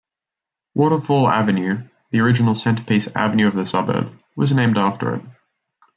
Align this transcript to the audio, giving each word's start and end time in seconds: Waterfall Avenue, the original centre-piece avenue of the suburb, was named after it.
Waterfall 0.73 1.27
Avenue, 1.29 1.87
the 2.09 2.21
original 2.21 2.55
centre-piece 2.55 3.07
avenue 3.15 3.45
of 3.47 3.53
the 3.53 3.65
suburb, 3.65 4.11
was 4.35 4.51
named 4.51 4.79
after 4.79 5.13
it. 5.13 5.21